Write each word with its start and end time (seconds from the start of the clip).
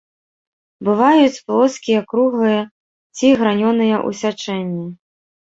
Бываюць 0.87 1.41
плоскія, 1.49 1.99
круглыя 2.13 2.61
ці 3.15 3.27
гранёныя 3.43 3.95
ў 4.07 4.21
сячэнні. 4.25 4.87